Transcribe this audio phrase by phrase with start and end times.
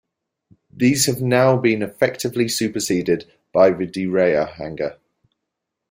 [0.75, 4.97] These have now been effectively superseded by the derailleur hanger.